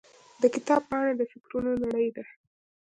د 0.41 0.43
کتاب 0.55 0.81
پاڼې 0.89 1.13
د 1.19 1.21
فکرونو 1.31 1.71
نړۍ 1.83 2.07
ده. 2.15 2.23